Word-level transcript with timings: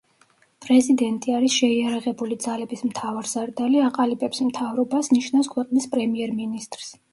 პრეზიდენტი 0.65 1.35
არის 1.39 1.53
შეიარაღებული 1.57 2.37
ძალების 2.47 2.81
მთავარსარდალი, 2.91 3.83
აყალიბებს 3.91 4.43
მთავრობას, 4.49 5.13
ნიშნავს 5.19 5.55
ქვეყნის 5.55 5.91
პრემიერ-მინისტრს. 5.95 6.93